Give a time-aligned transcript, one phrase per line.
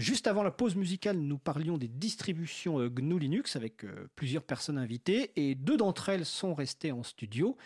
[0.00, 3.84] Juste avant la pause musicale, nous parlions des distributions GNU Linux avec
[4.16, 7.58] plusieurs personnes invitées et deux d'entre elles sont restées en studio.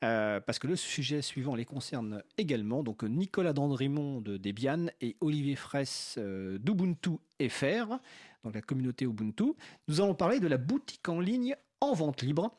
[0.00, 2.82] parce que le sujet suivant les concerne également.
[2.82, 7.12] Donc Nicolas Dandrimont de Debian et Olivier Fraisse d'Ubuntu
[7.48, 7.96] FR,
[8.44, 9.54] donc la communauté Ubuntu.
[9.88, 12.54] Nous allons parler de la boutique en ligne en vente libre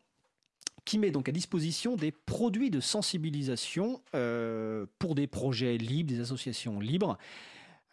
[0.85, 6.19] qui met donc à disposition des produits de sensibilisation euh, pour des projets libres, des
[6.19, 7.19] associations libres.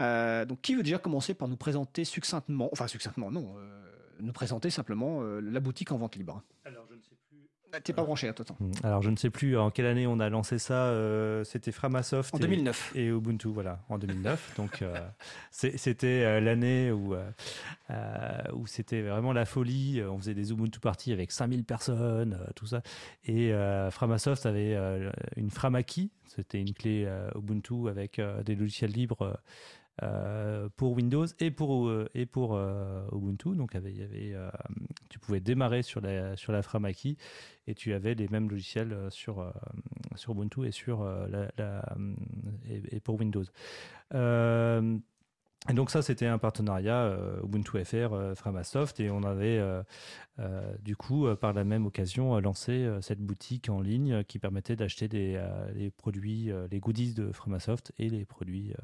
[0.03, 3.81] Euh, donc, qui veut déjà commencer par nous présenter succinctement, enfin succinctement, non, euh,
[4.21, 6.43] nous présenter simplement la boutique en vente libre?
[6.65, 7.17] Alors, je ne sais
[7.77, 8.47] ah, t'es pas branché à toi.
[8.59, 8.71] Hmm.
[8.85, 10.87] Alors je ne sais plus en quelle année on a lancé ça.
[10.87, 12.35] Euh, c'était Framasoft.
[12.35, 12.93] En 2009.
[12.95, 14.55] Et, Ubuntu, voilà, en 2009.
[14.57, 14.95] Donc euh,
[15.51, 17.15] c'était euh, l'année où,
[18.55, 20.03] où c'était vraiment la folie.
[20.03, 22.83] On faisait des Ubuntu parties avec 5000 personnes, tout ça.
[23.25, 23.53] Et
[23.91, 24.77] Framasoft avait
[25.37, 26.11] une Framaki.
[26.25, 29.39] C'était une clé Ubuntu avec des logiciels libres
[30.03, 33.57] euh, pour Windows et pour, euh, et pour euh, Ubuntu.
[33.57, 34.35] Donc, il y avait,
[35.09, 37.17] tu pouvais démarrer sur la, sur la Framaki
[37.67, 39.53] et tu avais les mêmes logiciels sur,
[40.15, 41.83] sur Ubuntu et, sur, la,
[42.69, 43.45] et, pour Windows.
[45.75, 49.61] Donc ça, c'était un partenariat Ubuntu FR, Framasoft, et on avait
[50.81, 55.43] du coup, par la même occasion, lancé cette boutique en ligne qui permettait d'acheter des
[55.75, 58.75] les produits, les goodies de Framasoft et les produits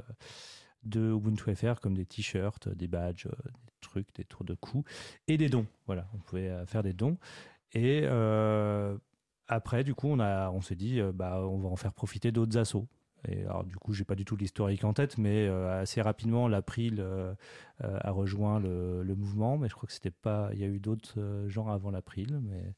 [0.84, 4.84] de Ubuntu FR comme des t-shirts, des badges, euh, des trucs, des tours de cou
[5.28, 5.66] et des dons.
[5.86, 7.16] Voilà, on pouvait euh, faire des dons.
[7.72, 8.96] Et euh,
[9.48, 12.58] après, du coup, on, a, on s'est dit, bah, on va en faire profiter d'autres
[12.58, 12.86] assos.
[13.28, 17.02] Et alors, du coup, j'ai pas du tout l'historique en tête, mais assez rapidement, l'April
[17.80, 19.56] a rejoint le, mouvement.
[19.56, 20.50] Mais je crois que c'était pas.
[20.52, 22.74] Il y a eu d'autres gens avant l'April, mais.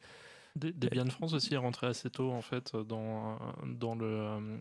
[0.55, 4.61] Debian France aussi est rentré assez tôt en fait dans, dans le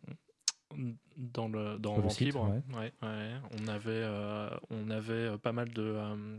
[1.17, 2.49] dans le dans le site, libre.
[2.73, 2.93] Ouais.
[3.01, 6.37] Ouais, On avait euh, on avait pas mal de euh,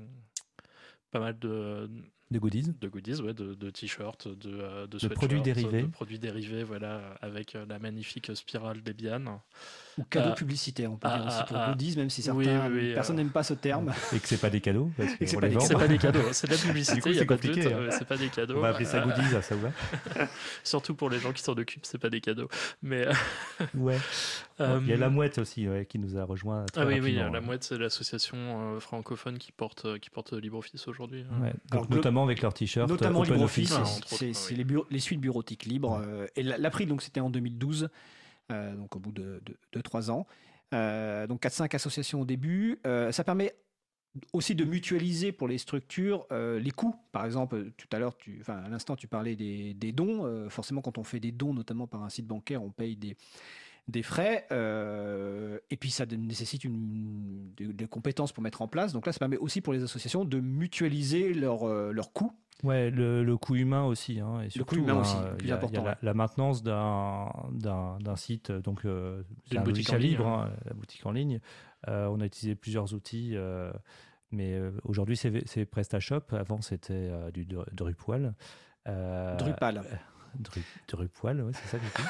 [1.10, 1.90] pas mal de
[2.30, 6.18] de goodies de goodies ouais de, de t-shirts de de, de produits dérivés de produits
[6.18, 9.40] dérivés voilà avec la magnifique spirale Debian
[9.98, 13.30] ou cadeaux euh, publicitaires, on peut dire aussi pour goodies, même si certaines personnes n'aiment
[13.30, 13.92] pas ce terme.
[14.14, 14.90] Et que c'est pas des cadeaux.
[14.98, 17.36] Et que c'est pas, pas, des cadeaux, c'est de la publicité, il n'y a pas
[17.36, 17.88] de doute, hein.
[17.90, 18.56] c'est pas des cadeaux.
[18.56, 19.70] On va appeler ça goodies, ça va
[20.62, 22.48] Surtout pour les gens qui s'en occupent, c'est pas des cadeaux.
[22.82, 23.06] Mais
[23.74, 23.98] ouais.
[24.60, 26.66] Il y a la mouette aussi qui nous a rejoint.
[26.76, 31.24] ah oui, oui, la mouette, c'est l'association euh, francophone qui porte qui porte LibreOffice aujourd'hui.
[31.30, 31.52] Hein.
[31.90, 32.88] notamment avec leur t-shirt.
[32.88, 33.74] Notamment LibreOffice,
[34.06, 36.00] c'est les suites bureautiques libres.
[36.04, 37.88] Euh, et l'April, donc c'était en 2012.
[38.52, 40.26] Euh, donc au bout de, de, 3 ans.
[40.74, 42.78] Euh, donc 4-5 associations au début.
[42.86, 43.54] Euh, ça permet
[44.32, 46.94] aussi de mutualiser pour les structures les coûts.
[47.10, 48.16] Par exemple, tout à l'heure,
[48.46, 50.48] à l'instant, tu parlais des, dons.
[50.50, 53.16] forcément, quand on fait des dons, notamment par un site bancaire, on paye des,
[53.88, 54.46] des frais.
[55.68, 58.92] et puis, ça nécessite une, des, compétences pour mettre en place.
[58.92, 62.32] Donc là, ça permet aussi pour les associations de mutualiser leurs leurs coûts
[62.64, 64.20] Ouais, le, coût humain aussi.
[64.20, 65.84] Hein, et le coût humain aussi, plus important.
[66.00, 69.22] la, maintenance d'un site, donc euh,
[69.54, 71.40] un boutique libre, hein, la boutique en ligne.
[71.88, 73.70] Euh, on a utilisé plusieurs outils, euh,
[74.32, 76.22] mais aujourd'hui c'est PrestaShop.
[76.32, 78.34] Avant c'était du Drupal.
[78.86, 79.82] Drupal.
[80.88, 82.02] Drupal, oui, c'est ça du coup.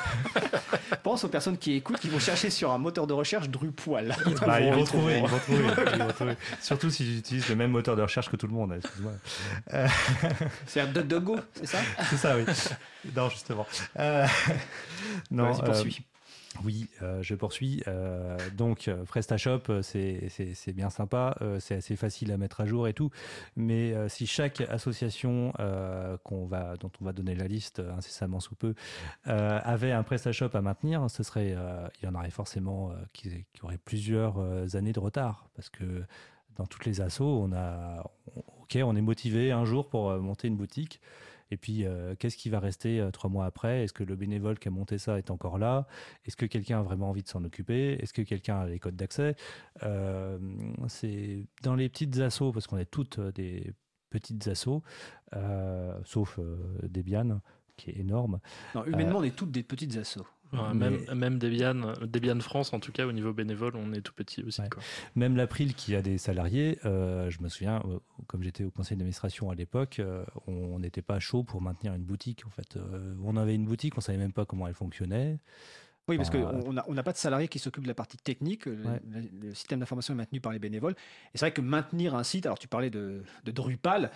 [1.03, 4.17] Pense aux personnes qui écoutent, qui vont chercher sur un moteur de recherche Drupal.
[4.27, 8.03] Ils, bah, ils, vont, trouver, ils, vont trouver, Surtout si j'utilise le même moteur de
[8.03, 8.81] recherche que tout le monde.
[9.73, 9.89] Euh...
[10.67, 11.79] C'est un DuckDuckGo, c'est ça?
[12.11, 12.45] C'est ça, oui.
[13.15, 13.67] Non, justement.
[13.99, 14.27] Euh...
[15.31, 16.05] Non, vas-y, poursuis.
[16.63, 17.83] Oui, euh, je poursuis.
[17.89, 22.93] Euh, donc, euh, PrestaShop, c'est bien sympa, c'est assez facile à mettre à jour et
[22.93, 23.11] tout.
[23.57, 28.75] Mais si chaque association va, dont on va donner la liste incessamment sous peu
[29.25, 31.57] avait un PrestaShop à maintenir, ce serait,
[32.01, 34.39] il y en aurait forcément qui, qui auraient plusieurs
[34.77, 35.49] années de retard.
[35.57, 36.05] Parce que
[36.57, 38.05] dans toutes les assos, on a,
[38.37, 41.01] ok, on est motivé un jour pour monter une boutique.
[41.51, 43.85] Et puis, euh, qu'est-ce qui va rester euh, trois mois après?
[43.85, 45.87] Est-ce que le bénévole qui a monté ça est encore là?
[46.25, 47.93] Est-ce que quelqu'un a vraiment envie de s'en occuper?
[48.03, 49.37] Est-ce que quelqu'un a les codes d'accès?
[49.83, 50.39] Euh,
[50.89, 53.73] C'est dans les petites assos, parce qu'on est toutes des
[54.11, 54.83] petites assos,
[56.05, 56.39] sauf
[56.83, 57.41] Debian,
[57.77, 58.39] qui est énorme.
[58.75, 60.27] Non, humainement, on est toutes des petites assos
[60.75, 64.43] même, même Debian, Debian France, en tout cas, au niveau bénévole, on est tout petit
[64.43, 64.63] aussi.
[65.15, 68.97] Même l'April qui a des salariés, euh, je me souviens, euh, comme j'étais au conseil
[68.97, 72.47] d'administration à l'époque, euh, on n'était pas chaud pour maintenir une boutique.
[72.47, 72.79] En fait,
[73.23, 75.39] on avait une boutique, on savait même pas comment elle fonctionnait.
[76.07, 78.19] Oui, parce Enfin, qu'on n'a on n'a pas de salarié qui s'occupe de la partie
[78.19, 78.67] technique.
[78.67, 79.01] Le, Ouais.
[79.11, 80.93] le- le système d'information est maintenu par les bénévoles.
[80.93, 84.11] Et c'est vrai que maintenir un site, alors tu parlais de, de Drupal.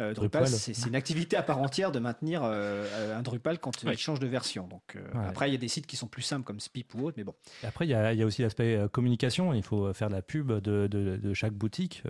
[0.00, 0.46] euh, Drupal, Drupal.
[0.48, 3.94] c'est une activité à part entière de maintenir euh, un Drupal quand Ouais.
[3.94, 4.68] il change de version.
[4.68, 5.26] Donc, euh, Ouais.
[5.26, 7.24] Après, il y a des sites qui sont plus simples comme Spip ou autre, mais
[7.24, 7.34] bon.
[7.64, 9.52] Et Après, il y, a il y a aussi l'aspect communication.
[9.52, 12.02] Il faut faire la pub de, de- de chaque boutique.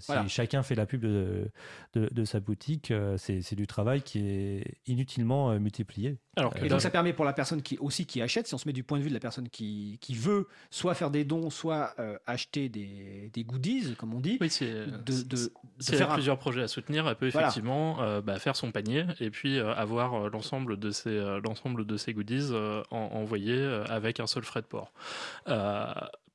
[0.00, 0.26] Si Voilà.
[0.26, 1.48] chacun fait la pub de,
[1.94, 6.18] de, de sa boutique, c'est du travail qui est inutilement multiplié.
[6.36, 8.66] Alors, Et donc ça permet pour la personne qui aussi qui achète, si on se
[8.68, 11.50] met du point de vue de la personne qui, qui veut soit faire des dons,
[11.50, 15.36] soit euh, acheter des, des goodies, comme on dit, oui, c'est de,
[15.96, 17.48] faire un- plusieurs projets à soutenir, elle peut Voilà.
[17.48, 21.84] effectivement euh, bah, faire son panier et puis euh, avoir l'ensemble de ses euh, l'ensemble
[21.86, 22.50] de goodies
[22.90, 24.92] en- envoyés avec un seul frais de port.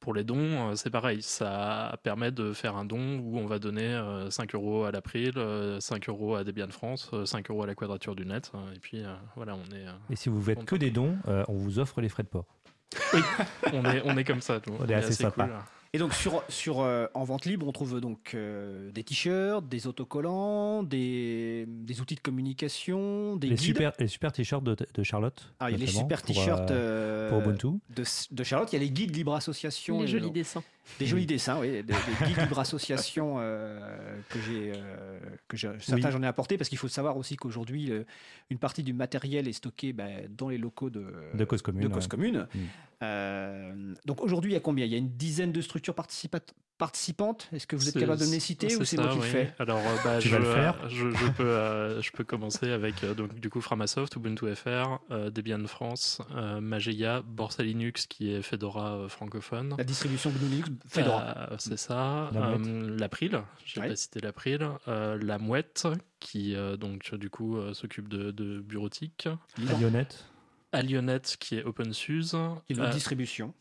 [0.06, 1.22] Euh, pour les dons, euh, c'est pareil.
[1.22, 5.34] Ça permet de faire un don où on va donner euh, 5 euros à l'April,
[5.38, 8.52] euh, 5 euros à Debian France, euh, 5 euros à la Quadrature du Net.
[8.56, 11.18] euh, Et puis euh, voilà, on est, euh, Et si vous faites que des dons,
[11.28, 12.46] euh, on vous offre les frais de port.
[13.74, 14.60] on est, on est comme ça.
[14.68, 14.76] nous.
[14.80, 15.46] On est assez sympa.
[15.46, 15.54] cool.
[15.96, 19.88] Et donc sur, sur euh, en vente libre, on trouve donc euh, des t-shirts, des
[19.88, 23.64] autocollants, des, des outils de communication, des Les guides.
[23.66, 25.54] super, les super t-shirts de, de Charlotte.
[25.62, 27.68] Ah, il y a les super t-shirts euh, euh, pour Ubuntu.
[27.96, 28.74] de, de Charlotte.
[28.74, 30.00] Il y a les guides libre association.
[30.00, 30.64] Les et, jolis dessins.
[31.00, 31.94] Des jolis dessins, oui, des, des
[32.28, 33.80] guides libre association euh,
[34.30, 35.18] que j'ai, euh,
[35.48, 36.12] que j'ai- certains Oui.
[36.12, 37.90] j'en ai apporté parce qu'il faut savoir aussi qu'aujourd'hui
[38.50, 41.84] une partie du matériel est stocké ben, dans les locaux de, De cause commune.
[41.84, 42.10] de cause ouais.
[42.10, 42.48] commune.
[42.54, 42.60] Mm.
[43.04, 44.86] Euh, donc aujourd'hui, il y a combien?
[44.86, 46.40] Il y a une dizaine de structures participa-
[46.78, 47.50] participantes?
[47.54, 49.30] Est-ce que vous êtes capable de me les citer ou c'est moi qui le oui.
[49.30, 49.54] fais?
[49.60, 50.90] Alors, euh, bah, Tu je, vas le faire?
[50.90, 55.00] je, je peux, euh, je peux commencer avec euh, donc, du coup Framasoft, Ubuntu FR,
[55.12, 59.76] euh, Debian France, euh, Mageia, Borsa Linux qui est Fedora euh, francophone.
[59.78, 61.48] La distribution GNU Linux Fedora.
[61.52, 62.30] Euh, c'est ça.
[62.34, 63.90] La Euh, L'April, j'ai Ouais.
[63.90, 64.68] pas cité l'April.
[64.88, 65.88] Euh, la Mouette,
[66.20, 69.28] qui euh, donc du coup euh, s'occupe de, de bureautique.
[69.58, 69.80] Libre.
[70.76, 72.36] Alionet, qui est OpenSUSE.
[72.70, 73.54] Une Euh, distribution.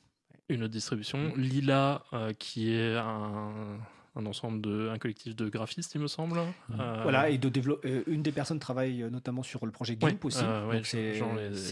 [0.49, 1.33] une autre distribution.
[1.37, 3.79] Lila, euh, qui est un,
[4.17, 6.39] un ensemble de, un collectif de graphistes, il me semble.
[6.79, 9.97] Euh, Voilà, et de dévelop- euh, une des personnes travaille euh, notamment sur le projet
[10.03, 10.41] Ouais, GIMP aussi.
[10.45, 11.13] euh, ouais, Donc c'est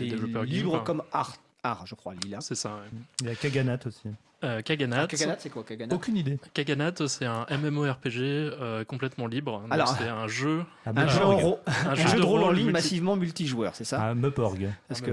[0.05, 0.85] libre GIMP.
[0.85, 2.41] comme art, art, je crois, Lila.
[2.41, 2.77] C'est ça.
[2.77, 2.99] ouais.
[3.21, 4.09] Il y a Kaganat aussi.
[4.45, 5.03] Euh, Kaganat.
[5.03, 6.39] Ah, Kaganat, c'est quoi Kaganat Aucune idée.
[6.55, 9.61] Kaganat, c'est un MMORPG euh, complètement libre.
[9.61, 12.51] Donc, Alors- c'est un jeu, Un, jeu, en ro- un un jeu de rôle en
[12.51, 14.03] ligne multi- massivement multijoueur, c'est ça?
[14.03, 14.69] Ah, Meporg.
[14.89, 15.13] Parce que,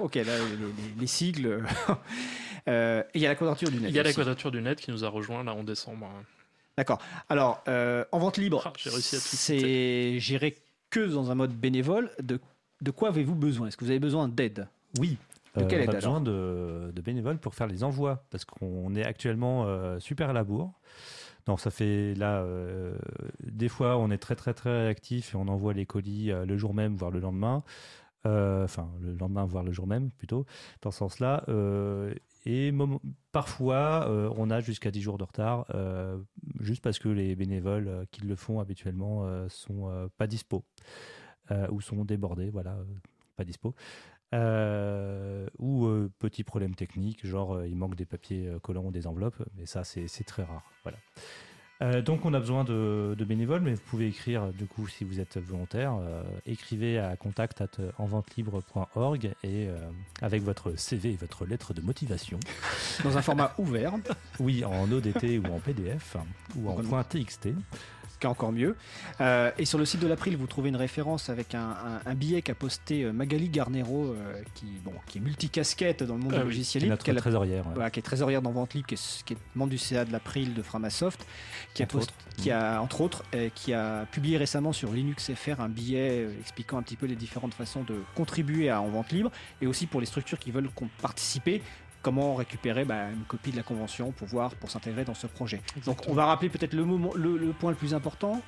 [0.00, 1.62] ok, là, les, les- les sigles.
[2.66, 3.90] Euh, il y a la quadrature du net.
[3.90, 6.08] Il y a la quadrature du net qui nous a rejoint là en décembre.
[6.78, 6.98] D'accord.
[7.28, 10.56] Alors, euh, en vente libre, Ah, j'ai réussi à tout c'est géré
[10.90, 12.10] que dans un mode bénévole.
[12.22, 12.40] De,
[12.80, 13.68] de quoi avez-vous besoin?
[13.68, 14.66] Est-ce que vous avez besoin d'aide?
[14.98, 15.18] Oui.
[15.56, 19.04] Euh, quelle on a besoin de, de bénévoles pour faire les envois parce qu'on est
[19.04, 20.72] actuellement euh, super à la bourre.
[21.46, 22.96] Donc ça fait là, euh,
[23.42, 26.56] des fois on est très très très réactif et on envoie les colis euh, le
[26.56, 27.62] jour même, voire le lendemain.
[28.26, 30.46] Euh, Enfin, le lendemain, voire le jour même plutôt,
[30.80, 31.44] dans ce sens-là.
[32.46, 32.72] Et
[33.32, 34.08] parfois,
[34.38, 35.66] on a jusqu'à 10 jours de retard,
[36.60, 40.64] juste parce que les bénévoles qui le font habituellement sont pas dispo
[41.70, 42.78] ou sont débordés, voilà,
[43.36, 43.74] pas dispo.
[44.32, 48.90] Euh, ou euh, petit problème technique, genre euh, il manque des papiers euh, collants ou
[48.90, 50.62] des enveloppes, mais ça c'est très rare.
[50.82, 50.98] Voilà.
[52.00, 55.20] Donc on a besoin de, de bénévoles, mais vous pouvez écrire du coup si vous
[55.20, 55.98] êtes volontaire,
[56.46, 57.68] écrivez à contact at
[57.98, 59.68] enventelibre.org et
[60.22, 62.40] avec votre CV et votre lettre de motivation,
[63.02, 63.92] Dans un format ouvert,
[64.40, 66.16] oui en ODT ou en PDF
[66.56, 67.48] ou en .txt.
[68.20, 68.76] qui est encore mieux.
[69.20, 72.14] Euh, et sur le site de l'April, vous trouvez une référence avec un, un- un
[72.14, 76.32] billet qu'a posté euh, Magali Garnero, euh, qui, bon, qui est multicasquette dans le monde
[76.34, 77.66] Ah du logiciel libre, qu'elle a- trésorière.
[77.66, 77.74] ouais.
[77.74, 80.12] voilà, qui est trésorière dans Vente Libre, qui est, qui est membre du CA de
[80.12, 81.26] l'April de Framasoft,
[81.74, 85.60] qui a, post- qui a entre autres, euh, qui a publié récemment sur Linux FR
[85.60, 89.30] un billet expliquant un petit peu les différentes façons de contribuer à En Vente Libre,
[89.60, 90.70] et aussi pour les structures qui veulent
[91.02, 91.62] participer,
[92.04, 95.60] comment récupérer bah, une copie de la convention pour voir, pour s'intégrer dans ce projet.
[95.86, 98.40] Donc on va rappeler peut-être le, moment- le, le point le plus important.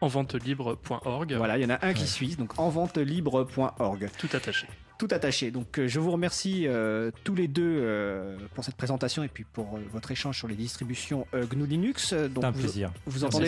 [0.00, 2.06] Enventelibre.org, Voilà, il y en a un qui Ouais.
[2.06, 4.10] suit, donc enventelibre.org.
[4.18, 4.66] tout attaché.
[4.96, 5.50] Tout attaché.
[5.52, 9.44] Donc euh, je vous remercie euh, tous les deux euh, pour cette présentation et puis
[9.44, 12.14] pour euh, votre échange sur les distributions euh, GNU Linux.
[12.14, 12.90] Donc un vous- plaisir.
[13.06, 13.46] vous entendez